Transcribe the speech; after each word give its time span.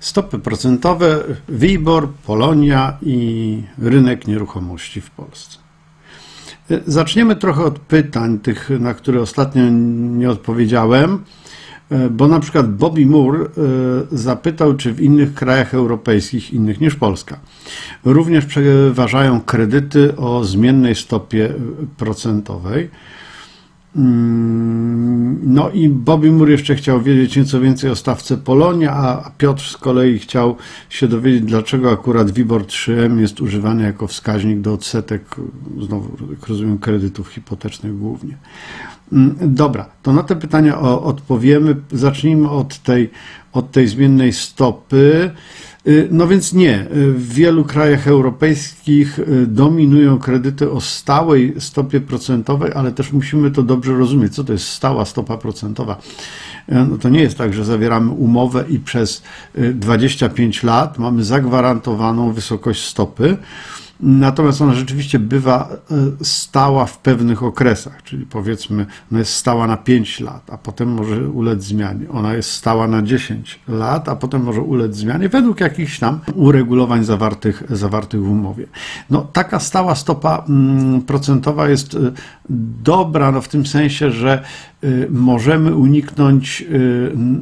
Stopy 0.00 0.38
procentowe, 0.38 1.24
WIBOR, 1.48 2.08
Polonia 2.08 2.98
i 3.02 3.62
rynek 3.78 4.26
nieruchomości 4.26 5.00
w 5.00 5.10
Polsce. 5.10 5.58
Zaczniemy 6.86 7.36
trochę 7.36 7.64
od 7.64 7.78
pytań, 7.78 8.38
tych, 8.38 8.70
na 8.80 8.94
które 8.94 9.20
ostatnio 9.20 9.62
nie 9.70 10.30
odpowiedziałem, 10.30 11.24
bo 12.10 12.28
na 12.28 12.40
przykład 12.40 12.72
Bobby 12.72 13.06
Moore 13.06 13.40
e, 13.40 13.48
zapytał, 14.12 14.74
czy 14.74 14.92
w 14.92 15.00
innych 15.00 15.34
krajach 15.34 15.74
europejskich, 15.74 16.52
innych 16.52 16.80
niż 16.80 16.94
Polska, 16.94 17.40
również 18.04 18.46
przeważają 18.46 19.40
kredyty 19.40 20.16
o 20.16 20.44
zmiennej 20.44 20.94
stopie 20.94 21.52
procentowej. 21.96 22.90
Mm, 23.96 25.38
no 25.42 25.70
i 25.70 25.88
Bobby 25.88 26.32
Moore 26.32 26.52
jeszcze 26.52 26.74
chciał 26.74 27.02
wiedzieć 27.02 27.36
nieco 27.36 27.60
więcej 27.60 27.90
o 27.90 27.96
stawce 27.96 28.36
Polonia, 28.36 28.92
a 28.92 29.30
Piotr 29.38 29.62
z 29.62 29.76
kolei 29.76 30.18
chciał 30.18 30.56
się 30.90 31.08
dowiedzieć, 31.08 31.44
dlaczego 31.44 31.90
akurat 31.90 32.30
WIBOR 32.30 32.62
3M 32.62 33.18
jest 33.18 33.40
używany 33.40 33.82
jako 33.82 34.06
wskaźnik 34.06 34.60
do 34.60 34.72
odsetek, 34.72 35.36
znowu 35.86 36.16
jak 36.30 36.46
rozumiem, 36.46 36.78
kredytów 36.78 37.28
hipotecznych 37.28 37.98
głównie. 37.98 38.36
Mm, 39.12 39.36
dobra, 39.40 39.86
to 40.02 40.12
na 40.12 40.22
te 40.22 40.36
pytania 40.36 40.78
odpowiemy. 40.80 41.76
Zacznijmy 41.92 42.50
od 42.50 42.78
tej, 42.78 43.10
od 43.52 43.70
tej 43.70 43.88
zmiennej 43.88 44.32
stopy. 44.32 45.30
Y, 45.88 46.08
no 46.10 46.26
więc 46.26 46.52
nie, 46.52 46.80
y, 46.80 47.12
w 47.12 47.32
wielu 47.32 47.64
krajach 47.64 48.08
europejskich 48.08 49.18
y, 49.18 49.46
dominują 49.46 50.18
kredyty 50.18 50.70
o 50.70 50.80
stałej 50.80 51.54
stopie 51.58 52.00
procentowej, 52.00 52.72
ale 52.74 52.92
też 52.92 53.12
musimy 53.12 53.50
to 53.50 53.62
dobrze 53.62 53.92
rozumieć, 53.92 54.34
co 54.34 54.44
to 54.44 54.52
jest 54.52 54.68
stała 54.68 55.04
stopa 55.04 55.36
procentowa. 55.36 55.98
No 56.68 56.98
to 56.98 57.08
nie 57.08 57.20
jest 57.20 57.38
tak, 57.38 57.54
że 57.54 57.64
zawieramy 57.64 58.10
umowę 58.10 58.64
i 58.68 58.78
przez 58.78 59.22
25 59.74 60.62
lat 60.62 60.98
mamy 60.98 61.24
zagwarantowaną 61.24 62.32
wysokość 62.32 62.84
stopy. 62.84 63.36
Natomiast 64.00 64.62
ona 64.62 64.74
rzeczywiście 64.74 65.18
bywa 65.18 65.68
e, 65.90 66.24
stała 66.24 66.86
w 66.86 66.98
pewnych 66.98 67.42
okresach, 67.42 68.02
czyli 68.02 68.26
powiedzmy, 68.26 68.86
ona 69.12 69.18
jest 69.18 69.34
stała 69.34 69.66
na 69.66 69.76
5 69.76 70.20
lat, 70.20 70.50
a 70.50 70.58
potem 70.58 70.88
może 70.88 71.28
ulec 71.28 71.64
zmianie. 71.64 72.10
Ona 72.10 72.34
jest 72.34 72.50
stała 72.50 72.88
na 72.88 73.02
10 73.02 73.60
lat, 73.68 74.08
a 74.08 74.16
potem 74.16 74.42
może 74.42 74.60
ulec 74.60 74.96
zmianie 74.96 75.28
według 75.28 75.60
jakichś 75.60 75.98
tam 75.98 76.20
uregulowań 76.34 77.04
zawartych, 77.04 77.62
zawartych 77.70 78.22
w 78.22 78.30
umowie. 78.30 78.66
No, 79.10 79.26
taka 79.32 79.60
stała 79.60 79.94
stopa 79.94 80.44
mm, 80.48 81.02
procentowa 81.02 81.68
jest 81.68 81.94
e, 81.94 81.98
dobra 82.84 83.32
no, 83.32 83.40
w 83.40 83.48
tym 83.48 83.66
sensie, 83.66 84.10
że 84.10 84.44
możemy 85.10 85.76
uniknąć 85.76 86.64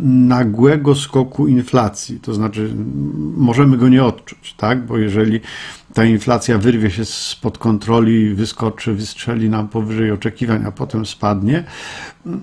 nagłego 0.03 0.95
skoku 0.95 1.49
inflacji, 1.49 2.21
to 2.21 2.35
znaczy 2.35 2.75
możemy 3.37 3.77
go 3.77 3.89
nie 3.89 4.05
odczuć, 4.05 4.55
tak? 4.57 4.87
bo 4.87 4.99
jeżeli 4.99 5.41
ta 5.95 6.05
inflacja 6.05 6.59
wyrwie 6.59 6.91
się 6.91 7.05
spod 7.05 7.59
kontroli, 7.59 8.35
wyskoczy, 8.35 8.95
wystrzeli 8.95 9.51
nam 9.51 9.69
powyżej 9.69 10.11
oczekiwań, 10.11 10.65
a 10.67 10.73
potem 10.73 11.07
spadnie, 11.07 11.65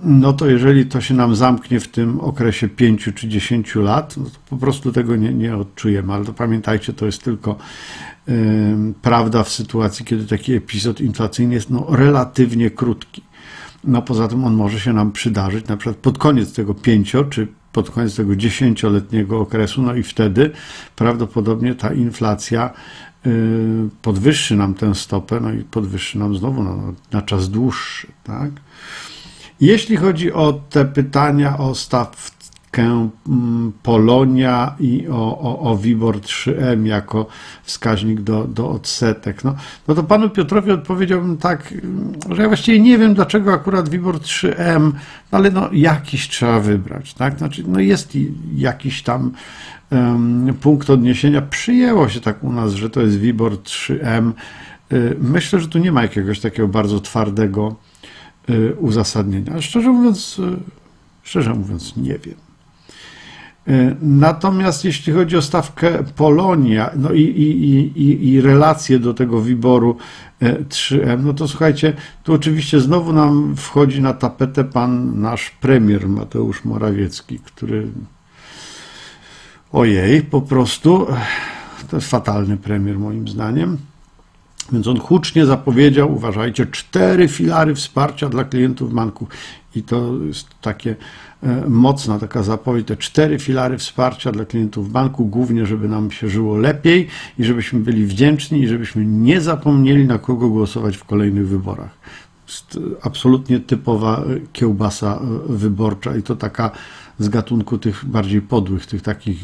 no 0.03 0.33
to 0.33 0.47
jeżeli 0.47 0.85
to 0.85 1.01
się 1.01 1.13
nam 1.13 1.35
zamknie 1.35 1.79
w 1.79 1.87
tym 1.87 2.19
okresie 2.19 2.67
5 2.69 3.09
czy 3.15 3.27
10 3.27 3.75
lat, 3.75 4.17
no 4.17 4.23
to 4.23 4.39
po 4.49 4.57
prostu 4.57 4.91
tego 4.91 5.15
nie, 5.15 5.33
nie 5.33 5.57
odczujemy. 5.57 6.13
Ale 6.13 6.25
to 6.25 6.33
pamiętajcie, 6.33 6.93
to 6.93 7.05
jest 7.05 7.23
tylko 7.23 7.55
prawda 9.01 9.43
w 9.43 9.49
sytuacji, 9.49 10.05
kiedy 10.05 10.25
taki 10.25 10.53
epizod 10.53 11.01
inflacyjny 11.01 11.53
jest 11.53 11.69
no, 11.69 11.87
relatywnie 11.89 12.69
krótki. 12.69 13.21
No 13.83 14.01
poza 14.01 14.27
tym 14.27 14.43
on 14.45 14.53
może 14.53 14.79
się 14.79 14.93
nam 14.93 15.11
przydarzyć 15.11 15.67
na 15.67 15.77
przykład 15.77 15.97
pod 15.97 16.17
koniec 16.17 16.53
tego 16.53 16.73
5 16.73 17.15
czy 17.29 17.47
pod 17.71 17.89
koniec 17.89 18.15
tego 18.15 18.35
dziesięcioletniego 18.35 19.39
okresu, 19.39 19.81
no 19.81 19.95
i 19.95 20.03
wtedy 20.03 20.51
prawdopodobnie 20.95 21.75
ta 21.75 21.93
inflacja 21.93 22.73
Y, 23.27 23.89
podwyższy 24.01 24.55
nam 24.55 24.73
tę 24.73 24.95
stopę, 24.95 25.39
no 25.39 25.53
i 25.53 25.63
podwyższy 25.63 26.17
nam 26.19 26.37
znowu 26.37 26.63
na, 26.63 26.75
na 27.11 27.21
czas 27.21 27.49
dłuższy. 27.49 28.07
Tak? 28.23 28.51
Jeśli 29.59 29.97
chodzi 29.97 30.33
o 30.33 30.53
te 30.53 30.85
pytania 30.85 31.57
o 31.57 31.75
stawkę 31.75 32.40
mm, 32.79 33.71
Polonia 33.83 34.75
i 34.79 35.07
o, 35.07 35.39
o, 35.39 35.59
o 35.59 35.77
WIBOR 35.77 36.19
3M 36.19 36.85
jako 36.85 37.25
wskaźnik 37.63 38.21
do, 38.21 38.43
do 38.43 38.69
odsetek, 38.69 39.43
no, 39.43 39.55
no 39.87 39.95
to 39.95 40.03
panu 40.03 40.29
Piotrowi 40.29 40.71
odpowiedziałbym 40.71 41.37
tak, 41.37 41.73
że 42.29 42.41
ja 42.41 42.47
właściwie 42.47 42.79
nie 42.79 42.97
wiem, 42.97 43.13
dlaczego 43.13 43.53
akurat 43.53 43.89
WIBOR 43.89 44.17
3M, 44.17 44.91
ale 45.31 45.51
no 45.51 45.69
jakiś 45.73 46.29
trzeba 46.29 46.59
wybrać. 46.59 47.13
Tak? 47.13 47.37
Znaczy, 47.37 47.63
no 47.67 47.79
jest 47.79 48.17
jakiś 48.55 49.03
tam 49.03 49.31
punkt 50.61 50.89
odniesienia. 50.89 51.41
Przyjęło 51.41 52.09
się 52.09 52.21
tak 52.21 52.43
u 52.43 52.53
nas, 52.53 52.73
że 52.73 52.89
to 52.89 53.01
jest 53.01 53.17
WIBOR 53.17 53.51
3M. 53.53 54.31
Y, 54.93 55.15
myślę, 55.19 55.59
że 55.59 55.67
tu 55.67 55.79
nie 55.79 55.91
ma 55.91 56.01
jakiegoś 56.01 56.39
takiego 56.39 56.67
bardzo 56.67 56.99
twardego 56.99 57.75
y, 58.49 58.75
uzasadnienia. 58.79 59.61
Szczerze 59.61 59.89
mówiąc, 59.89 60.39
y, 60.39 60.57
szczerze 61.23 61.53
mówiąc, 61.53 61.97
nie 61.97 62.19
wiem. 62.19 62.50
Natomiast 64.01 64.85
jeśli 64.85 65.13
chodzi 65.13 65.37
o 65.37 65.41
stawkę 65.41 66.03
Polonia 66.15 66.91
no 66.95 67.11
i, 67.11 67.21
i, 67.21 68.01
i, 68.01 68.29
i 68.29 68.41
relacje 68.41 68.99
do 68.99 69.13
tego 69.13 69.41
wyboru 69.41 69.97
3M, 70.69 71.23
no 71.23 71.33
to 71.33 71.47
słuchajcie, 71.47 71.93
tu 72.23 72.33
oczywiście 72.33 72.79
znowu 72.79 73.13
nam 73.13 73.55
wchodzi 73.55 74.01
na 74.01 74.13
tapetę 74.13 74.63
pan 74.63 75.21
nasz 75.21 75.49
premier 75.49 76.09
Mateusz 76.09 76.65
Morawiecki, 76.65 77.39
który 77.39 77.87
ojej, 79.71 80.21
po 80.21 80.41
prostu 80.41 81.07
to 81.89 81.97
jest 81.97 82.09
fatalny 82.09 82.57
premier 82.57 82.99
moim 82.99 83.27
zdaniem. 83.27 83.77
Więc 84.71 84.87
on 84.87 84.99
hucznie 84.99 85.45
zapowiedział, 85.45 86.13
uważajcie, 86.13 86.65
cztery 86.65 87.27
filary 87.27 87.75
wsparcia 87.75 88.29
dla 88.29 88.43
klientów 88.43 88.93
banków. 88.93 89.29
I 89.75 89.83
to 89.83 90.13
jest 90.27 90.47
takie 90.61 90.95
e, 91.43 91.63
mocna 91.69 92.19
taka 92.19 92.43
zapowiedź, 92.43 92.87
te 92.87 92.97
cztery 92.97 93.39
filary 93.39 93.77
wsparcia 93.77 94.31
dla 94.31 94.45
klientów 94.45 94.91
banku, 94.91 95.25
głównie, 95.25 95.65
żeby 95.65 95.87
nam 95.87 96.11
się 96.11 96.29
żyło 96.29 96.57
lepiej 96.57 97.07
i 97.39 97.43
żebyśmy 97.43 97.79
byli 97.79 98.05
wdzięczni 98.05 98.59
i 98.59 98.67
żebyśmy 98.67 99.05
nie 99.05 99.41
zapomnieli, 99.41 100.05
na 100.05 100.17
kogo 100.17 100.49
głosować 100.49 100.97
w 100.97 101.03
kolejnych 101.03 101.47
wyborach. 101.47 101.89
Jest 102.47 102.79
absolutnie 103.01 103.59
typowa 103.59 104.17
e, 104.17 104.39
kiełbasa 104.53 105.19
e, 105.49 105.53
wyborcza 105.53 106.15
i 106.15 106.23
to 106.23 106.35
taka 106.35 106.71
z 107.23 107.29
gatunku 107.29 107.77
tych 107.77 108.05
bardziej 108.05 108.41
podłych, 108.41 108.85
tych 108.85 109.01
takich 109.01 109.43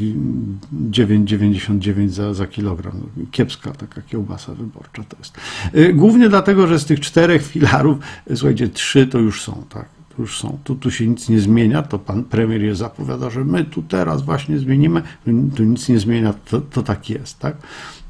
9,99 0.91 2.07
za, 2.07 2.33
za 2.33 2.47
kilogram. 2.47 2.93
Kiepska 3.31 3.71
taka 3.71 4.01
kiełbasa 4.01 4.53
wyborcza 4.53 5.03
to 5.03 5.17
jest. 5.17 5.37
Y, 5.75 5.93
głównie 5.93 6.29
dlatego, 6.29 6.67
że 6.67 6.79
z 6.79 6.85
tych 6.85 6.99
czterech 6.99 7.45
filarów, 7.45 7.97
słuchajcie, 8.35 8.69
trzy 8.69 9.07
to 9.07 9.19
już 9.19 9.41
są, 9.41 9.63
tak 9.69 9.85
już 10.19 10.39
są. 10.39 10.57
Tu, 10.63 10.75
tu 10.75 10.91
się 10.91 11.07
nic 11.07 11.29
nie 11.29 11.39
zmienia, 11.39 11.83
to 11.83 11.99
pan 11.99 12.23
premier 12.23 12.61
je 12.61 12.75
zapowiada, 12.75 13.29
że 13.29 13.45
my 13.45 13.65
tu 13.65 13.83
teraz 13.83 14.21
właśnie 14.21 14.59
zmienimy, 14.59 15.01
tu 15.55 15.63
nic 15.63 15.89
nie 15.89 15.99
zmienia, 15.99 16.33
to, 16.33 16.61
to 16.61 16.83
tak 16.83 17.09
jest, 17.09 17.39
tak? 17.39 17.57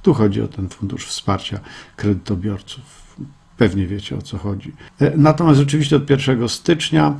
Tu 0.02 0.14
chodzi 0.14 0.42
o 0.42 0.48
ten 0.48 0.70
fundusz 0.70 1.06
wsparcia 1.06 1.60
kredytobiorców. 1.96 2.98
Pewnie 3.58 3.88
wiecie 3.88 4.18
o 4.18 4.22
co 4.22 4.38
chodzi. 4.38 4.72
Y, 5.02 5.14
natomiast 5.18 5.60
rzeczywiście 5.60 5.96
od 5.96 6.10
1 6.10 6.50
stycznia 6.50 7.20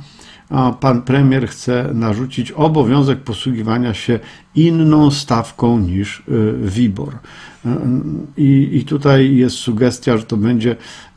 pan 0.80 1.02
premier 1.02 1.48
chce 1.48 1.90
narzucić 1.94 2.52
obowiązek 2.52 3.20
posługiwania 3.20 3.94
się 3.94 4.20
inną 4.54 5.10
stawką 5.10 5.78
niż 5.78 6.22
y, 6.28 6.54
WIBOR. 6.62 7.14
Y, 7.14 7.68
I, 8.36 8.68
I 8.72 8.84
tutaj 8.84 9.36
jest 9.36 9.56
sugestia, 9.56 10.16
że 10.16 10.22
to 10.22 10.36
będzie 10.36 10.76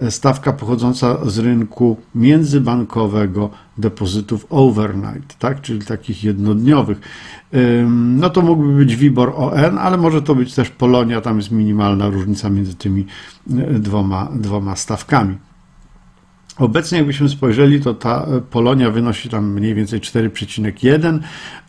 stawka 0.10 0.54
pochodząca 0.54 1.30
z 1.30 1.40
rynku 1.40 1.98
międzybankowego 2.16 3.50
depozytów 3.78 4.46
overnight, 4.50 5.38
tak? 5.40 5.62
czyli 5.62 5.86
takich 5.86 6.24
jednodniowych. 6.24 7.02
No 7.88 8.30
to 8.30 8.42
mógłby 8.42 8.74
być 8.74 8.96
WIBOR 8.96 9.34
ON, 9.36 9.78
ale 9.78 9.98
może 9.98 10.22
to 10.22 10.36
być 10.36 10.54
też 10.54 10.70
Polonia, 10.70 11.22
tam 11.22 11.38
jest 11.38 11.52
minimalna 11.52 12.10
różnica 12.10 12.50
między 12.50 12.76
tymi 12.76 13.06
y, 13.52 13.80
dwoma, 13.80 14.30
dwoma 14.36 14.76
stawkami. 14.76 15.38
Obecnie, 16.62 16.98
jakbyśmy 16.98 17.30
spojrzeli, 17.30 17.82
to 17.82 17.94
ta 17.94 18.28
Polonia 18.50 18.92
wynosi 18.92 19.30
tam 19.30 19.52
mniej 19.52 19.74
więcej 19.74 20.00
4,1, 20.00 21.20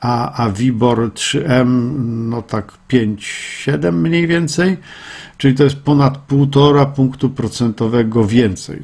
a, 0.00 0.44
a 0.44 0.48
WIBOR 0.48 1.12
3M 1.12 1.92
no 2.28 2.42
tak 2.42 2.72
5,7 2.90 3.92
mniej 3.92 4.26
więcej, 4.26 4.76
czyli 5.38 5.54
to 5.54 5.64
jest 5.64 5.76
ponad 5.76 6.28
1,5 6.28 6.92
punktu 6.92 7.30
procentowego 7.30 8.26
więcej. 8.26 8.82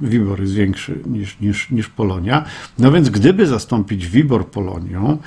WIBOR 0.00 0.40
jest 0.40 0.54
większy 0.54 0.98
niż, 1.06 1.40
niż, 1.40 1.70
niż 1.70 1.88
Polonia. 1.88 2.44
No 2.78 2.92
więc 2.92 3.10
gdyby 3.10 3.46
zastąpić 3.46 4.06
WIBOR 4.06 4.46
Polonią, 4.46 5.18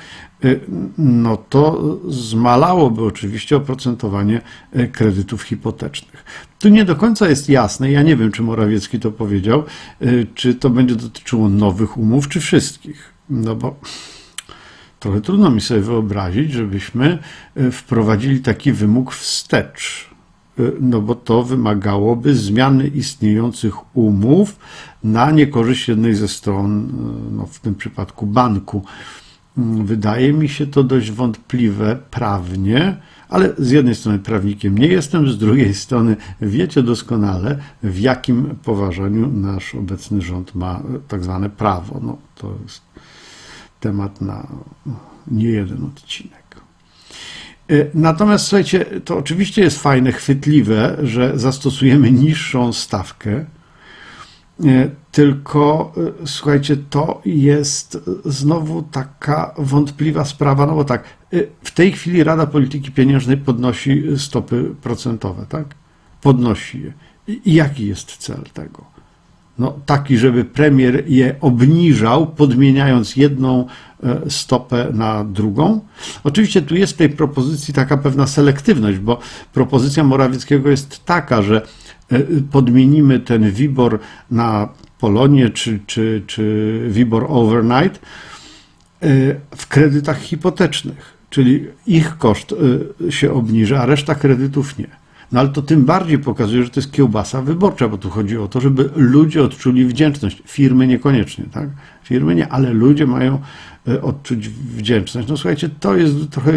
y, 0.44 0.60
no 0.98 1.36
to 1.36 1.98
zmalałoby 2.08 3.04
oczywiście 3.04 3.56
oprocentowanie 3.56 4.40
y, 4.76 4.88
kredytów 4.88 5.42
hipotecznych. 5.42 6.24
Tu 6.58 6.68
nie 6.68 6.84
do 6.84 6.96
końca 6.96 7.28
jest 7.28 7.48
jasne, 7.48 7.90
ja 7.90 8.02
nie 8.02 8.16
wiem, 8.16 8.32
czy 8.32 8.42
Morawiecki 8.42 9.00
to 9.00 9.12
powiedział, 9.12 9.64
y, 10.02 10.26
czy 10.34 10.54
to 10.54 10.70
będzie 10.70 10.96
dotyczyło 10.96 11.48
nowych 11.48 11.96
umów, 11.96 12.28
czy 12.28 12.40
wszystkich. 12.40 13.12
No 13.30 13.56
bo 13.56 13.80
trochę 15.00 15.20
trudno 15.20 15.50
mi 15.50 15.60
sobie 15.60 15.80
wyobrazić, 15.80 16.52
żebyśmy 16.52 17.18
wprowadzili 17.72 18.40
taki 18.40 18.72
wymóg 18.72 19.12
wstecz 19.12 20.15
no 20.80 21.00
bo 21.00 21.14
to 21.14 21.42
wymagałoby 21.42 22.34
zmiany 22.34 22.88
istniejących 22.88 23.96
umów 23.96 24.58
na 25.04 25.30
niekorzyść 25.30 25.88
jednej 25.88 26.14
ze 26.14 26.28
stron, 26.28 26.92
no 27.32 27.46
w 27.46 27.60
tym 27.60 27.74
przypadku 27.74 28.26
banku. 28.26 28.82
Wydaje 29.84 30.32
mi 30.32 30.48
się 30.48 30.66
to 30.66 30.84
dość 30.84 31.10
wątpliwe 31.10 31.98
prawnie, 32.10 32.96
ale 33.28 33.52
z 33.58 33.70
jednej 33.70 33.94
strony 33.94 34.18
prawnikiem 34.18 34.78
nie 34.78 34.86
jestem, 34.86 35.28
z 35.28 35.38
drugiej 35.38 35.74
strony 35.74 36.16
wiecie 36.40 36.82
doskonale, 36.82 37.58
w 37.82 37.98
jakim 37.98 38.56
poważaniu 38.64 39.26
nasz 39.32 39.74
obecny 39.74 40.20
rząd 40.22 40.54
ma 40.54 40.82
tak 41.08 41.24
zwane 41.24 41.50
prawo. 41.50 42.00
No, 42.02 42.18
to 42.34 42.54
jest 42.62 42.82
temat 43.80 44.20
na 44.20 44.46
nie 45.28 45.48
jeden 45.48 45.84
odcinek. 45.84 46.46
Y, 47.70 47.90
natomiast 47.94 48.46
słuchajcie, 48.46 48.84
to 49.04 49.18
oczywiście 49.18 49.62
jest 49.62 49.78
fajne, 49.82 50.12
chwytliwe, 50.12 50.96
że 51.02 51.38
zastosujemy 51.38 52.12
niższą 52.12 52.72
stawkę, 52.72 53.44
y, 54.64 54.90
tylko 55.12 55.92
y, 56.22 56.26
słuchajcie, 56.26 56.76
to 56.90 57.20
jest 57.24 57.98
znowu 58.24 58.82
taka 58.82 59.54
wątpliwa 59.58 60.24
sprawa, 60.24 60.66
no 60.66 60.74
bo 60.74 60.84
tak, 60.84 61.04
w 61.62 61.70
tej 61.70 61.92
chwili 61.92 62.24
Rada 62.24 62.46
Polityki 62.46 62.92
Pieniężnej 62.92 63.36
podnosi 63.36 64.02
stopy 64.16 64.74
procentowe, 64.82 65.46
tak? 65.48 65.74
Podnosi 66.22 66.82
je. 66.82 66.92
I 67.28 67.54
jaki 67.54 67.86
jest 67.86 68.16
cel 68.16 68.42
tego? 68.52 68.95
No, 69.58 69.78
taki, 69.86 70.18
żeby 70.18 70.44
premier 70.44 71.04
je 71.06 71.34
obniżał, 71.40 72.26
podmieniając 72.26 73.16
jedną 73.16 73.66
e, 74.02 74.30
stopę 74.30 74.88
na 74.92 75.24
drugą. 75.24 75.80
Oczywiście 76.24 76.62
tu 76.62 76.76
jest 76.76 76.92
w 76.92 76.96
tej 76.96 77.08
propozycji 77.08 77.74
taka 77.74 77.96
pewna 77.96 78.26
selektywność, 78.26 78.98
bo 78.98 79.18
propozycja 79.52 80.04
Morawieckiego 80.04 80.70
jest 80.70 81.04
taka, 81.04 81.42
że 81.42 81.62
e, 82.12 82.20
podmienimy 82.52 83.20
ten 83.20 83.50
WIBOR 83.50 83.98
na 84.30 84.68
Polonię 85.00 85.50
czy, 85.50 85.80
czy, 85.86 86.22
czy 86.26 86.80
WIBOR 86.90 87.26
overnight 87.28 87.96
e, 87.96 88.00
w 89.56 89.66
kredytach 89.68 90.20
hipotecznych, 90.20 91.16
czyli 91.30 91.66
ich 91.86 92.18
koszt 92.18 92.54
się 93.10 93.32
obniża, 93.32 93.80
a 93.80 93.86
reszta 93.86 94.14
kredytów 94.14 94.78
nie. 94.78 95.05
No 95.32 95.40
ale 95.40 95.48
to 95.48 95.62
tym 95.62 95.84
bardziej 95.84 96.18
pokazuje, 96.18 96.64
że 96.64 96.70
to 96.70 96.80
jest 96.80 96.92
kiełbasa 96.92 97.42
wyborcza, 97.42 97.88
bo 97.88 97.98
tu 97.98 98.10
chodzi 98.10 98.38
o 98.38 98.48
to, 98.48 98.60
żeby 98.60 98.90
ludzie 98.96 99.42
odczuli 99.42 99.86
wdzięczność. 99.86 100.42
Firmy 100.46 100.86
niekoniecznie, 100.86 101.44
tak? 101.52 101.68
Firmy 102.02 102.34
nie, 102.34 102.48
ale 102.48 102.70
ludzie 102.70 103.06
mają 103.06 103.40
e, 103.88 104.02
odczuć 104.02 104.48
wdzięczność. 104.48 105.28
No 105.28 105.36
słuchajcie, 105.36 105.70
to 105.80 105.96
jest 105.96 106.30
trochę 106.30 106.52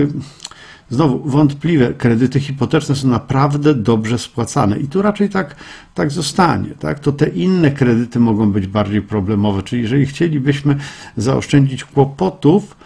znowu 0.89 1.30
wątpliwe. 1.30 1.94
Kredyty 1.94 2.39
hipoteczne 2.39 2.95
są 2.95 3.07
naprawdę 3.07 3.75
dobrze 3.75 4.18
spłacane 4.18 4.80
i 4.80 4.88
tu 4.88 5.01
raczej 5.01 5.30
tak, 5.30 5.56
tak 5.94 6.12
zostanie. 6.12 6.69
Tak? 6.69 7.00
To 7.00 7.12
te 7.12 7.30
inne 7.30 7.71
kredyty 7.71 8.19
mogą 8.19 8.51
być 8.51 8.68
bardziej 8.68 9.01
problemowe, 9.01 9.63
czyli 9.63 9.81
jeżeli 9.81 10.06
chcielibyśmy 10.06 10.75
zaoszczędzić 11.18 11.83
kłopotów, 11.83 12.77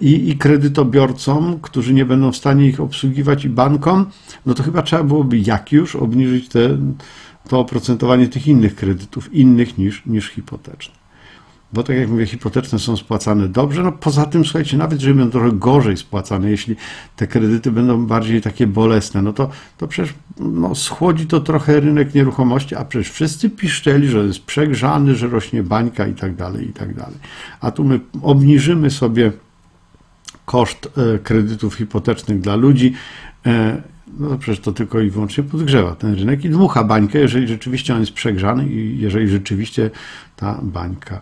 i, 0.00 0.28
i 0.30 0.36
kredytobiorcom, 0.36 1.58
którzy 1.62 1.94
nie 1.94 2.04
będą 2.04 2.32
w 2.32 2.36
stanie 2.36 2.68
ich 2.68 2.80
obsługiwać, 2.80 3.44
i 3.44 3.48
bankom, 3.48 4.06
no 4.46 4.54
to 4.54 4.62
chyba 4.62 4.82
trzeba 4.82 5.04
byłoby 5.04 5.38
jak 5.38 5.72
już 5.72 5.96
obniżyć 5.96 6.48
te, 6.48 6.78
to 7.48 7.60
oprocentowanie 7.60 8.28
tych 8.28 8.46
innych 8.46 8.74
kredytów, 8.74 9.34
innych 9.34 9.78
niż, 9.78 10.06
niż 10.06 10.28
hipoteczne. 10.28 11.00
Bo 11.72 11.82
tak 11.82 11.96
jak 11.96 12.08
mówię, 12.08 12.26
hipoteczne 12.26 12.78
są 12.78 12.96
spłacane 12.96 13.48
dobrze. 13.48 13.82
No 13.82 13.92
poza 13.92 14.26
tym, 14.26 14.44
słuchajcie, 14.44 14.76
nawet 14.76 15.00
jeżeli 15.00 15.18
będą 15.18 15.30
trochę 15.30 15.52
gorzej 15.52 15.96
spłacane, 15.96 16.50
jeśli 16.50 16.76
te 17.16 17.26
kredyty 17.26 17.72
będą 17.72 18.06
bardziej 18.06 18.40
takie 18.40 18.66
bolesne, 18.66 19.22
no 19.22 19.32
to, 19.32 19.50
to 19.78 19.88
przecież 19.88 20.14
no, 20.38 20.74
schłodzi 20.74 21.26
to 21.26 21.40
trochę 21.40 21.80
rynek 21.80 22.14
nieruchomości, 22.14 22.74
a 22.74 22.84
przecież 22.84 23.10
wszyscy 23.10 23.50
piszczeli, 23.50 24.08
że 24.08 24.18
jest 24.18 24.44
przegrzany, 24.44 25.14
że 25.14 25.28
rośnie 25.28 25.62
bańka 25.62 26.06
i 26.06 26.14
tak 26.14 26.36
dalej, 26.36 26.68
i 26.68 26.72
tak 26.72 26.94
dalej. 26.94 27.18
A 27.60 27.70
tu 27.70 27.84
my 27.84 28.00
obniżymy 28.22 28.90
sobie 28.90 29.32
koszt 30.50 30.88
e, 30.96 31.18
kredytów 31.18 31.74
hipotecznych 31.74 32.40
dla 32.40 32.56
ludzi, 32.56 32.92
e, 33.46 33.82
no 34.18 34.28
to 34.28 34.38
przecież 34.38 34.60
to 34.60 34.72
tylko 34.72 35.00
i 35.00 35.10
wyłącznie 35.10 35.44
podgrzewa 35.44 35.94
ten 35.94 36.14
rynek 36.14 36.44
i 36.44 36.50
dmucha 36.50 36.84
bańkę, 36.84 37.18
jeżeli 37.18 37.48
rzeczywiście 37.48 37.94
on 37.94 38.00
jest 38.00 38.12
przegrzany 38.12 38.68
i 38.68 38.98
jeżeli 38.98 39.28
rzeczywiście 39.28 39.90
ta 40.36 40.60
bańka 40.62 41.20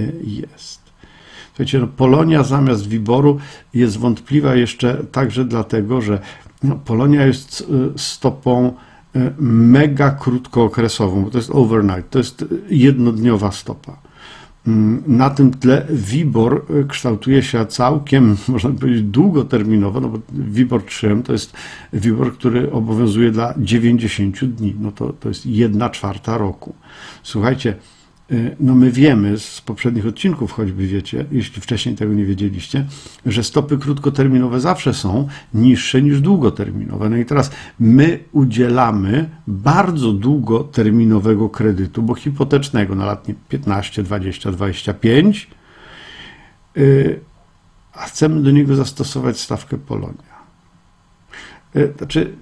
e, 0.00 0.02
jest. 0.22 0.80
Słuchajcie, 1.48 1.78
no 1.78 1.86
Polonia 1.86 2.42
zamiast 2.42 2.88
Wiboru 2.88 3.38
jest 3.74 3.98
wątpliwa 3.98 4.54
jeszcze 4.54 5.04
także 5.12 5.44
dlatego, 5.44 6.00
że 6.00 6.20
no, 6.62 6.76
Polonia 6.76 7.26
jest 7.26 7.72
stopą 7.96 8.74
mega 9.38 10.10
krótkookresową, 10.10 11.24
bo 11.24 11.30
to 11.30 11.38
jest 11.38 11.50
overnight, 11.50 12.10
to 12.10 12.18
jest 12.18 12.44
jednodniowa 12.70 13.52
stopa. 13.52 14.07
Na 15.06 15.30
tym 15.30 15.50
tle 15.50 15.86
WIBOR 15.90 16.64
e, 16.70 16.84
kształtuje 16.84 17.42
się 17.42 17.66
całkiem, 17.66 18.36
można 18.48 18.70
powiedzieć, 18.70 19.02
długoterminowo, 19.02 20.00
no 20.00 20.08
bo 20.08 20.18
WIBOR 20.32 20.84
3 20.84 21.22
to 21.24 21.32
jest 21.32 21.52
WIBOR, 21.92 22.32
który 22.32 22.72
obowiązuje 22.72 23.30
dla 23.30 23.54
90 23.58 24.44
dni, 24.44 24.74
no 24.80 24.92
to, 24.92 25.12
to 25.12 25.28
jest 25.28 25.46
jedna 25.46 25.90
czwarta 25.90 26.38
roku. 26.38 26.74
Słuchajcie, 27.22 27.74
no 28.60 28.74
my 28.74 28.90
wiemy 28.90 29.38
z 29.38 29.60
poprzednich 29.60 30.06
odcinków, 30.06 30.52
choćby 30.52 30.86
wiecie, 30.86 31.24
jeśli 31.32 31.62
wcześniej 31.62 31.94
tego 31.94 32.14
nie 32.14 32.24
wiedzieliście, 32.24 32.86
że 33.26 33.44
stopy 33.44 33.78
krótkoterminowe 33.78 34.60
zawsze 34.60 34.94
są 34.94 35.28
niższe 35.54 36.02
niż 36.02 36.20
długoterminowe. 36.20 37.08
No 37.08 37.16
i 37.16 37.24
teraz 37.24 37.50
my 37.80 38.18
udzielamy 38.32 39.30
bardzo 39.46 40.12
długoterminowego 40.12 41.48
kredytu, 41.48 42.02
bo 42.02 42.14
hipotecznego 42.14 42.94
na 42.94 43.06
lat 43.06 43.26
15, 43.48 44.02
20, 44.02 44.52
25, 44.52 45.50
a 47.92 48.02
chcemy 48.02 48.42
do 48.42 48.50
niego 48.50 48.76
zastosować 48.76 49.40
stawkę 49.40 49.78
Polonia. 49.78 50.38
Y, 51.76 51.92
znaczy, 51.98 52.36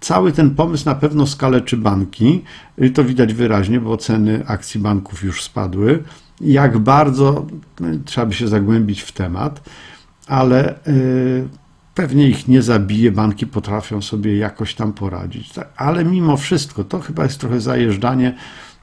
cały 0.00 0.32
ten 0.32 0.54
pomysł 0.54 0.84
na 0.86 0.94
pewno 0.94 1.26
skaleczy 1.26 1.76
banki. 1.76 2.44
To 2.94 3.04
widać 3.04 3.34
wyraźnie, 3.34 3.80
bo 3.80 3.96
ceny 3.96 4.46
akcji 4.46 4.80
banków 4.80 5.22
już 5.22 5.42
spadły. 5.42 6.02
Jak 6.40 6.78
bardzo 6.78 7.46
no, 7.80 7.88
trzeba 8.04 8.26
by 8.26 8.34
się 8.34 8.48
zagłębić 8.48 9.00
w 9.00 9.12
temat, 9.12 9.62
ale 10.26 10.86
y, 10.86 11.48
pewnie 11.94 12.28
ich 12.28 12.48
nie 12.48 12.62
zabije, 12.62 13.12
banki 13.12 13.46
potrafią 13.46 14.02
sobie 14.02 14.36
jakoś 14.36 14.74
tam 14.74 14.92
poradzić. 14.92 15.52
Tak, 15.52 15.68
ale 15.76 16.04
mimo 16.04 16.36
wszystko 16.36 16.84
to 16.84 17.00
chyba 17.00 17.24
jest 17.24 17.40
trochę 17.40 17.60
zajeżdżanie 17.60 18.36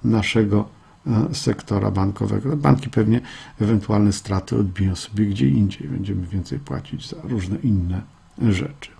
naszego 0.03 0.69
e, 1.07 1.35
sektora 1.35 1.91
bankowego. 1.91 2.57
Banki 2.57 2.89
pewnie 2.89 3.21
ewentualne 3.61 4.13
straty 4.13 4.55
odbiją 4.55 4.95
sobie 4.95 5.25
gdzie 5.25 5.47
indziej. 5.47 5.87
Będziemy 5.87 6.27
więcej 6.27 6.59
płacić 6.59 7.09
za 7.09 7.17
różne 7.23 7.57
inne 7.63 8.01
rzeczy. 8.49 8.96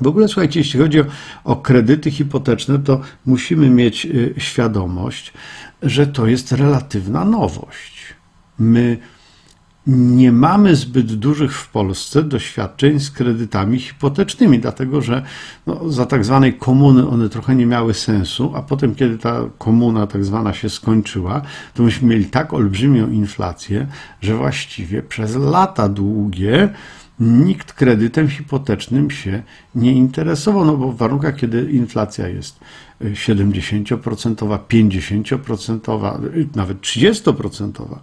W 0.00 0.06
ogóle 0.06 0.28
słuchajcie, 0.28 0.60
jeśli 0.60 0.80
chodzi 0.80 1.00
o, 1.00 1.04
o, 1.44 1.56
kredyty 1.56 2.10
hipoteczne, 2.10 2.78
to 2.78 3.00
musimy 3.26 3.70
mieć 3.70 4.06
y, 4.06 4.34
świadomość, 4.38 5.32
że 5.82 6.06
to 6.06 6.26
jest 6.26 6.52
relatywna 6.52 7.24
nowość. 7.24 8.14
My 8.58 8.98
nie 9.86 10.32
mamy 10.32 10.76
zbyt 10.76 11.14
dużych 11.14 11.52
w 11.52 11.68
Polsce 11.68 12.22
doświadczeń 12.22 13.00
z 13.00 13.10
kredytami 13.10 13.78
hipotecznymi, 13.78 14.58
dlatego 14.58 15.00
że 15.00 15.22
no, 15.66 15.90
za 15.90 16.06
tak 16.06 16.24
zwanej 16.24 16.54
komuny 16.54 17.08
one 17.08 17.28
trochę 17.28 17.54
nie 17.54 17.66
miały 17.66 17.94
sensu, 17.94 18.52
a 18.54 18.62
potem, 18.62 18.94
kiedy 18.94 19.18
ta 19.18 19.40
komuna 19.58 20.06
tak 20.06 20.24
zwana 20.24 20.52
się 20.52 20.68
skończyła, 20.68 21.42
to 21.74 21.82
myśmy 21.82 22.08
mieli 22.08 22.24
tak 22.24 22.54
olbrzymią 22.54 23.10
inflację, 23.10 23.86
że 24.20 24.36
właściwie 24.36 25.02
przez 25.02 25.36
lata 25.36 25.88
długie 25.88 26.68
nikt 27.20 27.72
kredytem 27.72 28.28
hipotecznym 28.28 29.10
się 29.10 29.42
nie 29.74 29.92
interesował, 29.92 30.64
no 30.64 30.76
bo 30.76 30.92
w 30.92 30.96
warunkach, 30.96 31.36
kiedy 31.36 31.70
inflacja 31.70 32.28
jest 32.28 32.60
70%, 33.00 34.58
50%, 34.68 36.18
nawet 36.54 36.80
30%, 36.80 37.98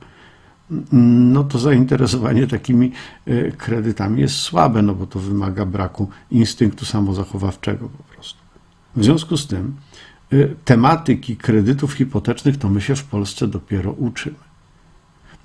no 0.91 1.43
to 1.43 1.59
zainteresowanie 1.59 2.47
takimi 2.47 2.91
e, 3.25 3.51
kredytami 3.51 4.21
jest 4.21 4.35
słabe, 4.35 4.81
no 4.81 4.95
bo 4.95 5.07
to 5.07 5.19
wymaga 5.19 5.65
braku 5.65 6.09
instynktu 6.31 6.85
samozachowawczego 6.85 7.89
po 7.89 8.03
prostu. 8.03 8.39
W 8.95 9.03
związku 9.03 9.37
z 9.37 9.47
tym 9.47 9.75
e, 10.33 10.47
tematyki 10.65 11.37
kredytów 11.37 11.93
hipotecznych 11.93 12.57
to 12.57 12.69
my 12.69 12.81
się 12.81 12.95
w 12.95 13.03
Polsce 13.03 13.47
dopiero 13.47 13.91
uczymy. 13.91 14.46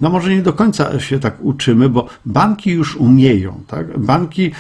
No 0.03 0.11
może 0.11 0.31
nie 0.31 0.43
do 0.43 0.53
końca 0.53 1.01
się 1.01 1.19
tak 1.19 1.37
uczymy, 1.41 1.89
bo 1.89 2.09
banki 2.27 2.71
już 2.71 2.97
umieją. 2.97 3.61
Tak? 3.67 3.99
Banki, 3.99 4.51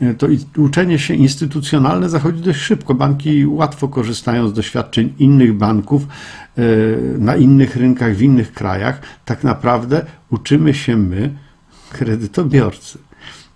e, 0.00 0.14
to 0.14 0.26
uczenie 0.56 0.98
się 0.98 1.14
instytucjonalne 1.14 2.08
zachodzi 2.08 2.40
dość 2.40 2.60
szybko. 2.60 2.94
Banki 2.94 3.46
łatwo 3.46 3.88
korzystają 3.88 4.48
z 4.48 4.52
doświadczeń 4.52 5.14
innych 5.18 5.52
banków 5.54 6.02
e, 6.02 6.62
na 7.18 7.36
innych 7.36 7.76
rynkach, 7.76 8.14
w 8.14 8.22
innych 8.22 8.52
krajach. 8.52 9.00
Tak 9.24 9.44
naprawdę 9.44 10.04
uczymy 10.30 10.74
się 10.74 10.96
my 10.96 11.30
kredytobiorcy. 11.90 12.98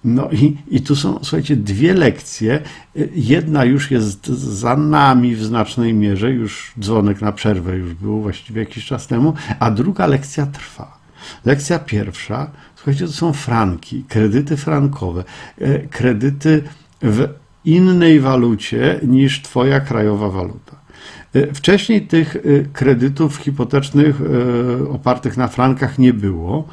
No 0.05 0.31
i, 0.31 0.57
i 0.71 0.81
tu 0.81 0.97
są, 0.97 1.19
słuchajcie, 1.23 1.57
dwie 1.57 1.95
lekcje. 1.95 2.61
Jedna 3.15 3.65
już 3.65 3.91
jest 3.91 4.27
za 4.27 4.77
nami 4.77 5.37
w 5.37 5.45
znacznej 5.45 5.95
mierze, 5.95 6.31
już 6.31 6.73
dzwonek 6.81 7.21
na 7.21 7.33
przerwę 7.33 7.77
już 7.77 7.95
był 7.95 8.23
właściwie 8.23 8.61
jakiś 8.61 8.87
czas 8.87 9.07
temu, 9.07 9.35
a 9.61 9.71
druga 9.71 10.07
lekcja 10.07 10.47
trwa. 10.47 11.01
Lekcja 11.45 11.79
pierwsza, 11.79 12.50
słuchajcie, 12.76 13.07
to 13.07 13.12
są 13.12 13.33
franki, 13.33 14.05
kredyty 14.09 14.57
frankowe, 14.57 15.25
e, 15.61 15.79
kredyty 15.79 16.62
w 17.02 17.29
innej 17.64 18.21
walucie 18.21 19.00
niż 19.02 19.43
Twoja 19.43 19.81
krajowa 19.81 20.29
waluta. 20.29 20.76
E, 21.35 21.55
wcześniej 21.55 22.07
tych 22.07 22.37
e, 22.37 22.41
kredytów 22.73 23.37
hipotecznych 23.37 24.17
opartych 24.93 25.37
na 25.37 25.49
frankach 25.49 25.99
nie 25.99 26.12
było. 26.12 26.69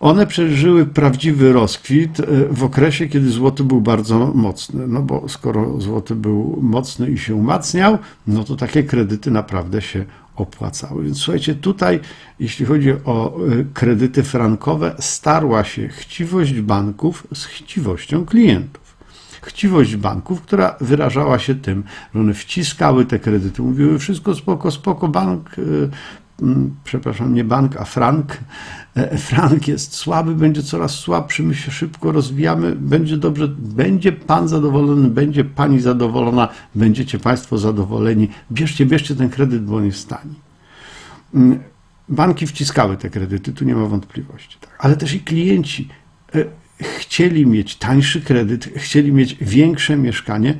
One 0.00 0.26
przeżyły 0.26 0.86
prawdziwy 0.86 1.52
rozkwit 1.52 2.22
w 2.50 2.64
okresie, 2.64 3.08
kiedy 3.08 3.30
złoty 3.30 3.64
był 3.64 3.80
bardzo 3.80 4.32
mocny. 4.34 4.86
No 4.88 5.02
bo 5.02 5.28
skoro 5.28 5.80
złoty 5.80 6.14
był 6.14 6.58
mocny 6.62 7.10
i 7.10 7.18
się 7.18 7.34
umacniał, 7.34 7.98
no 8.26 8.44
to 8.44 8.56
takie 8.56 8.82
kredyty 8.82 9.30
naprawdę 9.30 9.82
się 9.82 10.04
opłacały. 10.36 11.04
Więc 11.04 11.18
słuchajcie, 11.18 11.54
tutaj, 11.54 12.00
jeśli 12.40 12.66
chodzi 12.66 12.92
o 12.92 13.36
e, 13.36 13.64
kredyty 13.74 14.22
frankowe, 14.22 14.94
starła 14.98 15.64
się 15.64 15.88
chciwość 15.88 16.60
banków 16.60 17.26
z 17.34 17.44
chciwością 17.44 18.26
klientów 18.26 18.84
chciwość 19.44 19.96
banków, 19.96 20.42
która 20.42 20.76
wyrażała 20.80 21.38
się 21.38 21.54
tym, 21.54 21.84
że 22.14 22.20
one 22.20 22.34
wciskały 22.34 23.04
te 23.04 23.18
kredyty, 23.18 23.62
mówiły 23.62 23.98
wszystko 23.98 24.34
spoko, 24.34 24.70
spoko, 24.70 25.08
bank 25.08 25.50
Mm, 25.58 25.90
przepraszam, 26.84 27.34
nie 27.34 27.44
bank, 27.44 27.76
a 27.76 27.84
frank. 27.84 28.38
E, 28.94 29.18
frank 29.18 29.68
jest 29.68 29.94
słaby, 29.94 30.34
będzie 30.34 30.62
coraz 30.62 30.94
słabszy, 30.94 31.42
my 31.42 31.54
się 31.54 31.70
szybko 31.70 32.12
rozwijamy, 32.12 32.76
będzie 32.76 33.16
dobrze, 33.16 33.48
będzie 33.48 34.12
pan 34.12 34.48
zadowolony, 34.48 35.08
będzie 35.08 35.44
pani 35.44 35.80
zadowolona, 35.80 36.48
będziecie 36.74 37.18
państwo 37.18 37.58
zadowoleni. 37.58 38.28
Bierzcie, 38.52 38.86
bierzcie 38.86 39.16
ten 39.16 39.30
kredyt, 39.30 39.64
bo 39.64 39.76
on 39.76 39.86
jest 39.86 40.08
tani. 40.08 40.34
Mm, 41.34 41.58
banki 42.08 42.46
wciskały 42.46 42.96
te 42.96 43.10
kredyty, 43.10 43.52
tu 43.52 43.64
nie 43.64 43.74
ma 43.74 43.86
wątpliwości. 43.86 44.58
Tak. 44.60 44.76
Ale 44.78 44.96
też 44.96 45.14
i 45.14 45.20
klienci 45.20 45.88
e, 46.34 46.44
chcieli 46.82 47.46
mieć 47.46 47.76
tańszy 47.76 48.20
kredyt, 48.20 48.70
chcieli 48.76 49.12
mieć 49.12 49.36
większe 49.40 49.96
mieszkanie, 49.96 50.54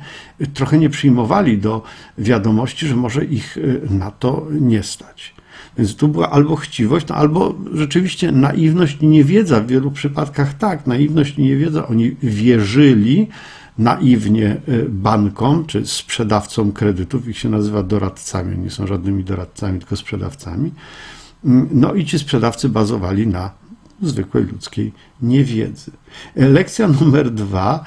trochę 0.53 0.77
nie 0.77 0.89
przyjmowali 0.89 1.57
do 1.57 1.83
wiadomości, 2.17 2.87
że 2.87 2.95
może 2.95 3.25
ich 3.25 3.57
e, 3.57 3.93
na 3.93 4.11
to 4.11 4.47
nie 4.51 4.83
stać. 4.83 5.35
Więc 5.77 5.95
tu 5.95 6.07
była 6.07 6.31
albo 6.31 6.55
chciwość, 6.55 7.07
no 7.07 7.15
albo 7.15 7.55
rzeczywiście 7.73 8.31
naiwność 8.31 8.97
i 9.01 9.07
niewiedza. 9.07 9.61
W 9.61 9.67
wielu 9.67 9.91
przypadkach 9.91 10.53
tak, 10.53 10.87
naiwność 10.87 11.37
i 11.37 11.43
niewiedza. 11.43 11.87
Oni 11.87 12.15
wierzyli 12.23 13.27
naiwnie 13.77 14.57
y, 14.69 14.85
bankom 14.89 15.65
czy 15.65 15.87
sprzedawcom 15.87 16.71
kredytów, 16.71 17.27
ich 17.27 17.37
się 17.37 17.49
nazywa 17.49 17.83
doradcami, 17.83 18.57
nie 18.57 18.69
są 18.69 18.87
żadnymi 18.87 19.23
doradcami, 19.23 19.79
tylko 19.79 19.95
sprzedawcami. 19.95 20.71
Mm, 21.45 21.67
no 21.71 21.93
i 21.93 22.05
ci 22.05 22.19
sprzedawcy 22.19 22.69
bazowali 22.69 23.27
na 23.27 23.51
zwykłej 24.01 24.43
ludzkiej 24.43 24.93
niewiedzy. 25.21 25.91
Lekcja 26.35 26.87
numer 26.87 27.31
dwa, 27.31 27.85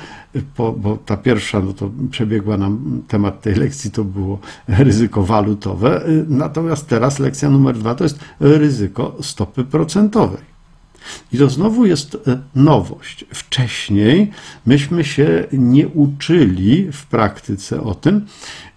bo, 0.57 0.99
ta 1.07 1.17
pierwsza, 1.17 1.61
no 1.61 1.73
to 1.73 1.91
przebiegła 2.11 2.57
nam 2.57 3.03
temat 3.09 3.43
tej 3.43 3.55
lekcji, 3.55 3.91
to 3.91 4.05
było 4.05 4.39
ryzyko 4.69 5.23
walutowe, 5.23 6.05
natomiast 6.29 6.89
teraz 6.89 7.19
lekcja 7.19 7.51
numer 7.51 7.79
dwa 7.79 7.95
to 7.95 8.05
jest 8.05 8.19
ryzyko 8.41 9.17
stopy 9.21 9.65
procentowej. 9.65 10.59
I 11.33 11.39
to 11.39 11.49
znowu 11.49 11.87
jest 11.87 12.15
e, 12.15 12.39
nowość. 12.55 13.25
Wcześniej 13.35 14.31
myśmy 14.67 15.05
się 15.05 15.45
nie 15.53 15.89
uczyli 15.89 16.93
w 16.93 17.07
praktyce 17.07 17.83
o 17.83 17.95
tym. 17.95 18.27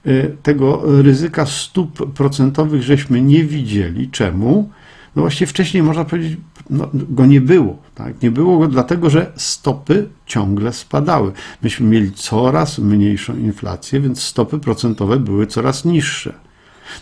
E, 0.05 0.27
tego 0.27 0.81
ryzyka 1.01 1.45
stóp 1.45 2.13
procentowych 2.13 2.83
żeśmy 2.83 3.21
nie 3.21 3.43
widzieli. 3.43 4.09
Czemu? 4.09 4.69
No 5.15 5.21
właśnie 5.21 5.47
wcześniej 5.47 5.83
można 5.83 6.05
powiedzieć, 6.05 6.37
no, 6.71 6.89
go 6.93 7.25
nie 7.25 7.41
było. 7.41 7.77
Tak? 7.95 8.21
Nie 8.21 8.31
było 8.31 8.57
go 8.57 8.67
dlatego, 8.67 9.09
że 9.09 9.31
stopy 9.35 10.09
ciągle 10.25 10.73
spadały. 10.73 11.31
Myśmy 11.61 11.87
mieli 11.87 12.11
coraz 12.11 12.79
mniejszą 12.79 13.37
inflację, 13.37 13.99
więc 13.99 14.23
stopy 14.23 14.59
procentowe 14.59 15.19
były 15.19 15.47
coraz 15.47 15.85
niższe. 15.85 16.33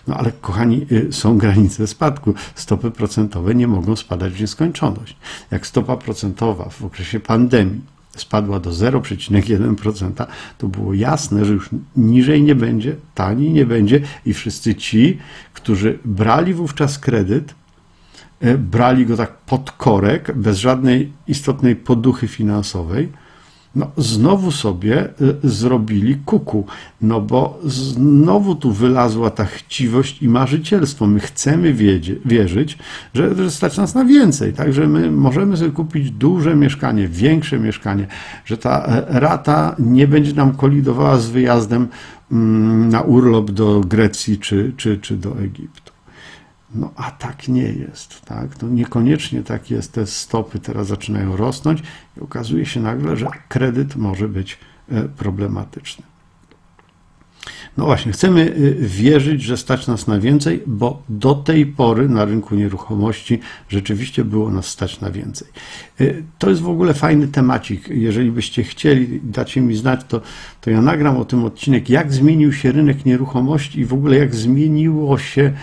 No 0.07 0.15
ale 0.15 0.31
kochani, 0.31 0.85
y, 0.91 1.13
są 1.13 1.37
granice 1.37 1.87
spadku. 1.87 2.33
Stopy 2.55 2.91
procentowe 2.91 3.55
nie 3.55 3.67
mogą 3.67 3.95
spadać 3.95 4.33
w 4.33 4.41
nieskończoność. 4.41 5.15
Jak 5.51 5.67
stopa 5.67 5.97
procentowa 5.97 6.69
w 6.69 6.83
okresie 6.83 7.19
pandemii 7.19 7.81
spadła 8.17 8.59
do 8.59 8.69
0,1%, 8.69 10.25
to 10.57 10.67
było 10.67 10.93
jasne, 10.93 11.45
że 11.45 11.53
już 11.53 11.69
niżej 11.95 12.43
nie 12.43 12.55
będzie, 12.55 12.95
taniej 13.15 13.51
nie 13.51 13.65
będzie 13.65 14.01
i 14.25 14.33
wszyscy 14.33 14.75
ci, 14.75 15.17
którzy 15.53 15.99
brali 16.05 16.53
wówczas 16.53 16.99
kredyt, 16.99 17.55
brali 18.57 19.05
go 19.05 19.17
tak 19.17 19.37
pod 19.37 19.71
korek, 19.71 20.31
bez 20.35 20.57
żadnej 20.57 21.13
istotnej 21.27 21.75
poduchy 21.75 22.27
finansowej, 22.27 23.09
no 23.75 23.91
znowu 23.97 24.51
sobie 24.51 25.01
e, 25.01 25.09
zrobili 25.43 26.15
kuku, 26.25 26.65
no 27.01 27.21
bo 27.21 27.59
znowu 27.65 28.55
tu 28.55 28.71
wylazła 28.71 29.29
ta 29.29 29.45
chciwość 29.45 30.21
i 30.21 30.29
marzycielstwo. 30.29 31.07
My 31.07 31.19
chcemy 31.19 31.73
wiedzie, 31.73 32.15
wierzyć, 32.25 32.77
że, 33.13 33.35
że 33.35 33.51
stać 33.51 33.77
nas 33.77 33.95
na 33.95 34.05
więcej, 34.05 34.53
tak, 34.53 34.73
że 34.73 34.87
my 34.87 35.11
możemy 35.11 35.57
sobie 35.57 35.71
kupić 35.71 36.11
duże 36.11 36.55
mieszkanie, 36.55 37.07
większe 37.07 37.59
mieszkanie, 37.59 38.07
że 38.45 38.57
ta 38.57 38.85
e, 38.85 39.19
rata 39.19 39.75
nie 39.79 40.07
będzie 40.07 40.33
nam 40.33 40.55
kolidowała 40.55 41.17
z 41.17 41.29
wyjazdem 41.29 41.87
mm, 42.31 42.89
na 42.89 43.01
urlop 43.01 43.51
do 43.51 43.79
Grecji 43.79 44.37
czy, 44.37 44.73
czy, 44.77 44.97
czy 44.97 45.17
do 45.17 45.39
Egiptu. 45.39 45.88
No 46.75 46.91
a 46.95 47.11
tak 47.11 47.47
nie 47.47 47.63
jest, 47.63 48.21
tak? 48.21 48.55
To 48.55 48.67
niekoniecznie 48.67 49.43
tak 49.43 49.71
jest, 49.71 49.93
te 49.93 50.07
stopy 50.07 50.59
teraz 50.59 50.87
zaczynają 50.87 51.37
rosnąć 51.37 51.83
i 52.17 52.19
okazuje 52.19 52.65
się 52.65 52.79
nagle, 52.79 53.17
że 53.17 53.27
kredyt 53.47 53.95
może 53.95 54.27
być 54.27 54.57
e, 54.91 55.01
problematyczny. 55.01 56.03
No 57.77 57.85
właśnie, 57.85 58.11
chcemy 58.11 58.41
e, 58.41 58.85
wierzyć, 58.87 59.41
że 59.41 59.57
stać 59.57 59.87
nas 59.87 60.07
na 60.07 60.19
więcej, 60.19 60.63
bo 60.67 61.03
do 61.09 61.35
tej 61.35 61.65
pory 61.65 62.09
na 62.09 62.25
rynku 62.25 62.55
nieruchomości 62.55 63.39
rzeczywiście 63.69 64.25
było 64.25 64.51
nas 64.51 64.65
stać 64.65 65.01
na 65.01 65.11
więcej. 65.11 65.47
E, 65.99 66.05
to 66.37 66.49
jest 66.49 66.61
w 66.61 66.69
ogóle 66.69 66.93
fajny 66.93 67.27
temacik. 67.27 67.89
Jeżeli 67.89 68.31
byście 68.31 68.63
chcieli, 68.63 69.21
dacie 69.23 69.61
mi 69.61 69.75
znać, 69.75 69.99
to, 70.07 70.21
to 70.61 70.69
ja 70.69 70.81
nagram 70.81 71.17
o 71.17 71.25
tym 71.25 71.45
odcinek, 71.45 71.89
jak 71.89 72.13
zmienił 72.13 72.53
się 72.53 72.71
rynek 72.71 73.05
nieruchomości 73.05 73.79
i 73.79 73.85
w 73.85 73.93
ogóle 73.93 74.17
jak 74.17 74.35
zmieniło 74.35 75.17
się 75.17 75.53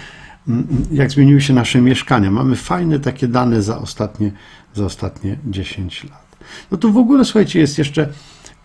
jak 0.92 1.10
zmieniły 1.10 1.40
się 1.40 1.54
nasze 1.54 1.80
mieszkania. 1.80 2.30
Mamy 2.30 2.56
fajne 2.56 3.00
takie 3.00 3.28
dane 3.28 3.62
za 3.62 3.78
ostatnie, 3.78 4.32
za 4.74 4.84
ostatnie 4.84 5.36
10 5.46 6.04
lat. 6.04 6.36
No 6.70 6.78
tu 6.78 6.92
w 6.92 6.96
ogóle, 6.96 7.24
słuchajcie, 7.24 7.60
jest 7.60 7.78
jeszcze 7.78 8.08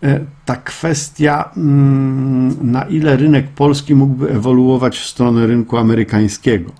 e, 0.02 0.20
ta 0.44 0.56
kwestia, 0.56 1.50
mm, 1.56 2.72
na 2.72 2.82
ile 2.82 3.16
rynek 3.16 3.48
polski 3.48 3.94
mógłby 3.94 4.30
ewoluować 4.30 4.98
w 4.98 5.06
stronę 5.06 5.46
rynku 5.46 5.76
amerykańskiego. 5.76 6.70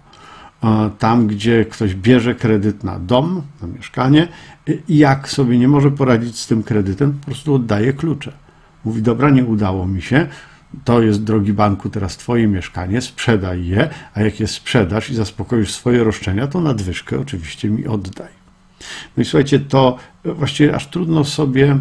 Tam, 0.99 1.27
gdzie 1.27 1.65
ktoś 1.65 1.95
bierze 1.95 2.35
kredyt 2.35 2.85
na 2.85 2.99
dom, 2.99 3.43
na 3.63 3.69
mieszkanie 3.69 4.29
i 4.89 4.99
jak 4.99 5.29
sobie 5.29 5.59
nie 5.59 5.69
może 5.69 5.91
poradzić 5.91 6.39
z 6.39 6.47
tym 6.47 6.63
kredytem, 6.63 7.13
po 7.13 7.27
prostu 7.27 7.55
oddaje 7.55 7.93
klucze. 7.93 8.33
Mówi, 8.85 9.03
dobra, 9.03 9.31
nie 9.31 9.45
udało 9.45 9.87
mi 9.87 10.03
się, 10.03 10.27
to 10.85 11.03
jest, 11.03 11.25
drogi 11.25 11.53
banku, 11.53 11.91
teraz 11.91 12.17
Twoje 12.17 12.47
mieszkanie, 12.47 13.01
sprzedaj 13.01 13.67
je, 13.67 13.89
a 14.15 14.21
jak 14.21 14.41
je 14.41 14.47
sprzedasz 14.47 15.11
i 15.11 15.15
zaspokoisz 15.15 15.73
swoje 15.73 16.05
roszczenia, 16.05 16.47
to 16.47 16.61
nadwyżkę 16.61 17.21
oczywiście 17.21 17.71
mi 17.71 17.87
oddaj. 17.87 18.29
No 19.17 19.23
i 19.23 19.25
słuchajcie, 19.25 19.61
to 19.61 19.99
właściwie 20.25 20.75
aż 20.75 20.87
trudno 20.87 21.25
sobie 21.25 21.79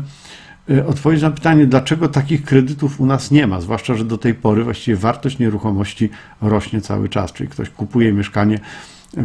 e, 0.70 0.88
odpowiedzieć 0.88 1.24
na 1.24 1.32
pytanie, 1.32 1.68
dlaczego 1.68 2.08
takich 2.08 2.44
kredytów 2.44 3.02
u 3.02 3.06
nas 3.06 3.32
nie 3.32 3.48
ma, 3.48 3.62
zwłaszcza, 3.62 3.96
że 3.96 4.06
do 4.06 4.18
tej 4.18 4.34
pory 4.34 4.64
właściwie 4.64 4.98
wartość 4.98 5.40
nieruchomości 5.40 6.10
rośnie 6.42 6.82
cały 6.82 7.10
czas, 7.10 7.34
czyli 7.34 7.50
ktoś 7.50 7.70
kupuje 7.70 8.14
mieszkanie 8.14 8.60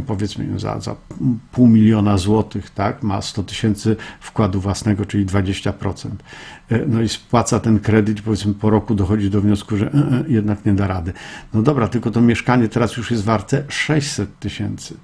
powiedzmy 0.06 0.60
za, 0.60 0.80
za 0.80 0.96
pół 1.52 1.68
miliona 1.68 2.18
złotych, 2.18 2.70
tak, 2.70 3.02
ma 3.02 3.22
100 3.22 3.42
tysięcy 3.42 3.96
wkładu 4.20 4.60
własnego, 4.60 5.04
czyli 5.04 5.26
20%. 5.26 6.08
E, 6.70 6.86
no 6.86 7.02
i 7.02 7.08
spłaca 7.08 7.60
ten 7.60 7.80
kredyt, 7.80 8.22
powiedzmy 8.22 8.54
po 8.54 8.70
roku 8.70 8.94
dochodzi 8.94 9.30
do 9.30 9.40
wniosku, 9.40 9.76
że 9.76 9.86
e, 9.86 9.94
e, 9.94 10.24
jednak 10.28 10.64
nie 10.64 10.72
da 10.72 10.86
rady. 10.86 11.12
No 11.54 11.62
dobra, 11.62 11.88
tylko 11.88 12.10
to 12.10 12.20
mieszkanie 12.20 12.68
teraz 12.68 12.96
już 12.96 13.10
jest 13.10 13.24
warte 13.24 13.64
600 13.68 14.38
tysięcy. 14.38 14.94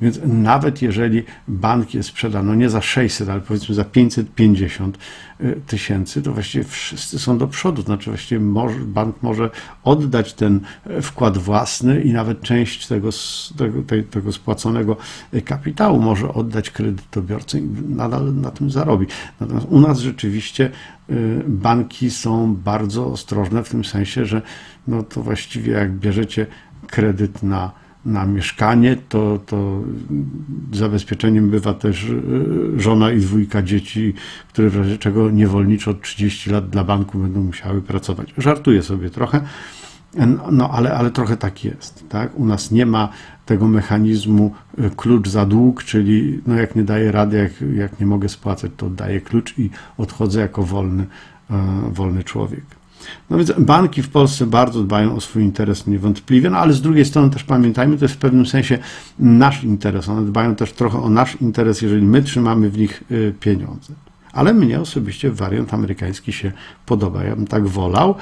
Więc 0.00 0.20
nawet 0.24 0.82
jeżeli 0.82 1.22
bank 1.48 1.94
je 1.94 2.02
sprzeda, 2.02 2.42
no 2.42 2.54
nie 2.54 2.70
za 2.70 2.82
600, 2.82 3.28
ale 3.28 3.40
powiedzmy 3.40 3.74
za 3.74 3.84
550 3.84 4.98
y, 5.40 5.60
tysięcy, 5.66 6.22
to 6.22 6.32
właściwie 6.32 6.64
wszyscy 6.64 7.18
są 7.18 7.38
do 7.38 7.46
przodu. 7.48 7.82
Znaczy 7.82 8.10
właściwie 8.10 8.40
bank 8.86 9.16
może 9.22 9.50
oddać 9.84 10.34
ten 10.34 10.60
e, 10.86 11.02
wkład 11.02 11.38
własny 11.38 12.02
i 12.02 12.12
nawet 12.12 12.40
część 12.40 12.86
tego, 12.86 13.08
tego, 13.56 13.82
tego 14.10 14.32
spłaconego 14.32 14.96
kapitału 15.44 16.00
może 16.00 16.34
oddać 16.34 16.70
kredytobiorcy 16.70 17.58
i 17.58 17.62
nadal 17.88 18.34
na 18.34 18.50
tym 18.50 18.70
zarobi. 18.70 19.06
Natomiast 19.40 19.66
u 19.70 19.80
nas 19.80 19.98
rzeczywiście 19.98 20.70
y, 21.10 21.42
banki 21.46 22.10
są 22.10 22.54
bardzo 22.54 23.06
ostrożne 23.06 23.64
w 23.64 23.68
tym 23.68 23.84
sensie, 23.84 24.26
że 24.26 24.42
no 24.88 25.02
to 25.02 25.22
właściwie 25.22 25.72
jak 25.72 25.92
bierzecie 25.92 26.46
kredyt 26.86 27.42
na 27.42 27.83
na 28.06 28.26
mieszkanie, 28.26 28.96
to, 29.08 29.38
to 29.46 29.82
zabezpieczeniem 30.72 31.50
bywa 31.50 31.74
też 31.74 32.04
y, 32.04 32.80
żona 32.80 33.12
i 33.12 33.20
dwójka 33.20 33.62
dzieci, 33.62 34.14
które 34.48 34.70
w 34.70 34.76
razie 34.76 34.98
czego 34.98 35.30
niewolniczo 35.30 35.94
30 35.94 36.50
lat 36.50 36.70
dla 36.70 36.84
banku 36.84 37.18
będą 37.18 37.42
musiały 37.42 37.82
pracować. 37.82 38.34
Żartuję 38.38 38.82
sobie 38.82 39.10
trochę, 39.10 39.40
no 40.52 40.70
ale, 40.70 40.94
ale 40.94 41.10
trochę 41.10 41.36
tak 41.36 41.64
jest. 41.64 42.08
Tak? 42.08 42.38
U 42.38 42.46
nas 42.46 42.70
nie 42.70 42.86
ma 42.86 43.08
tego 43.46 43.68
mechanizmu 43.68 44.54
y, 44.78 44.90
klucz 44.96 45.28
za 45.28 45.46
dług, 45.46 45.84
czyli 45.84 46.40
no 46.46 46.54
jak 46.54 46.76
nie 46.76 46.82
daję 46.82 47.12
rady, 47.12 47.36
jak, 47.36 47.52
jak 47.76 48.00
nie 48.00 48.06
mogę 48.06 48.28
spłacać, 48.28 48.72
to 48.76 48.90
daję 48.90 49.20
klucz 49.20 49.58
i 49.58 49.70
odchodzę 49.98 50.40
jako 50.40 50.62
wolny, 50.62 51.06
e, 51.50 51.56
wolny 51.92 52.24
człowiek. 52.24 52.64
No 53.30 53.36
więc 53.36 53.52
banki 53.58 54.02
w 54.02 54.08
Polsce 54.08 54.46
bardzo 54.46 54.82
dbają 54.82 55.16
o 55.16 55.20
swój 55.20 55.42
interes 55.42 55.86
niewątpliwie, 55.86 56.50
no 56.50 56.58
ale 56.58 56.72
z 56.72 56.82
drugiej 56.82 57.04
strony 57.04 57.30
też 57.30 57.44
pamiętajmy, 57.44 57.98
to 57.98 58.04
jest 58.04 58.14
w 58.14 58.18
pewnym 58.18 58.46
sensie 58.46 58.78
nasz 59.18 59.64
interes. 59.64 60.08
One 60.08 60.26
dbają 60.26 60.54
też 60.54 60.72
trochę 60.72 61.02
o 61.02 61.10
nasz 61.10 61.40
interes, 61.40 61.82
jeżeli 61.82 62.02
my 62.02 62.22
trzymamy 62.22 62.70
w 62.70 62.78
nich 62.78 63.04
y, 63.10 63.34
pieniądze. 63.40 63.94
Ale 64.32 64.54
mnie 64.54 64.80
osobiście 64.80 65.30
wariant 65.30 65.74
amerykański 65.74 66.32
się 66.32 66.52
podoba. 66.86 67.24
Ja 67.24 67.36
bym 67.36 67.46
tak 67.46 67.66
wolał, 67.66 68.14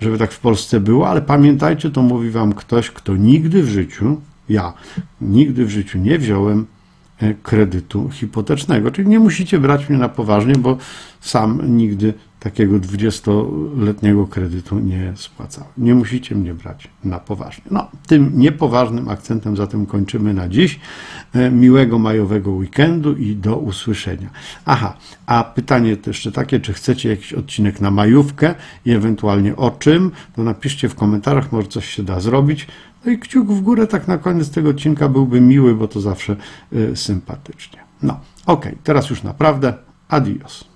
żeby 0.00 0.18
tak 0.18 0.32
w 0.32 0.40
Polsce 0.40 0.80
było, 0.80 1.08
ale 1.08 1.22
pamiętajcie, 1.22 1.90
to 1.90 2.02
mówi 2.02 2.30
wam 2.30 2.52
ktoś, 2.52 2.90
kto 2.90 3.16
nigdy 3.16 3.62
w 3.62 3.68
życiu, 3.68 4.20
ja 4.48 4.72
nigdy 5.20 5.64
w 5.64 5.70
życiu 5.70 5.98
nie 5.98 6.18
wziąłem 6.18 6.66
e, 7.18 7.34
kredytu 7.34 8.10
hipotecznego. 8.10 8.90
Czyli 8.90 9.08
nie 9.08 9.18
musicie 9.18 9.58
brać 9.58 9.88
mnie 9.88 9.98
na 9.98 10.08
poważnie, 10.08 10.54
bo 10.54 10.76
sam 11.20 11.76
nigdy 11.76 12.14
takiego 12.44 12.76
20-letniego 12.76 14.26
kredytu 14.26 14.78
nie 14.78 15.12
spłacałem. 15.16 15.70
Nie 15.78 15.94
musicie 15.94 16.34
mnie 16.34 16.54
brać 16.54 16.88
na 17.04 17.20
poważnie. 17.20 17.64
No, 17.70 17.90
tym 18.06 18.32
niepoważnym 18.34 19.08
akcentem 19.08 19.56
zatem 19.56 19.86
kończymy 19.86 20.34
na 20.34 20.48
dziś. 20.48 20.80
E, 21.32 21.50
miłego 21.50 21.98
majowego 21.98 22.50
weekendu 22.50 23.16
i 23.16 23.36
do 23.36 23.56
usłyszenia. 23.56 24.30
Aha, 24.64 24.96
a 25.26 25.44
pytanie 25.44 25.96
to 25.96 26.10
jeszcze 26.10 26.32
takie, 26.32 26.60
czy 26.60 26.72
chcecie 26.72 27.08
jakiś 27.08 27.32
odcinek 27.32 27.80
na 27.80 27.90
majówkę 27.90 28.54
i 28.84 28.92
ewentualnie 28.92 29.56
o 29.56 29.70
czym, 29.70 30.10
to 30.36 30.42
napiszcie 30.42 30.88
w 30.88 30.94
komentarzach, 30.94 31.52
może 31.52 31.68
coś 31.68 31.88
się 31.88 32.02
da 32.02 32.20
zrobić. 32.20 32.66
No 33.04 33.12
i 33.12 33.18
kciuk 33.18 33.48
w 33.48 33.60
górę 33.60 33.86
tak 33.86 34.08
na 34.08 34.18
koniec 34.18 34.50
tego 34.50 34.68
odcinka 34.68 35.08
byłby 35.08 35.40
miły, 35.40 35.74
bo 35.74 35.88
to 35.88 36.00
zawsze 36.00 36.36
y, 36.72 36.96
sympatycznie. 36.96 37.80
No, 38.02 38.20
ok, 38.46 38.66
teraz 38.82 39.10
już 39.10 39.22
naprawdę 39.22 39.74
adios. 40.08 40.73